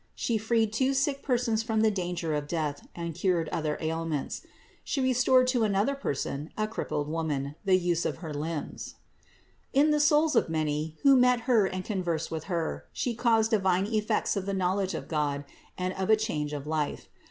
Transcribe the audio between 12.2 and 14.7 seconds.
with Her, She caused divine effects of the